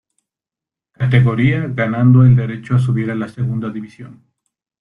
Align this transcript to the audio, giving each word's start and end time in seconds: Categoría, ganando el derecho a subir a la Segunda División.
Categoría, 0.93 1.67
ganando 1.67 2.23
el 2.23 2.35
derecho 2.35 2.73
a 2.75 2.79
subir 2.79 3.11
a 3.11 3.15
la 3.15 3.27
Segunda 3.29 3.69
División. 3.69 4.23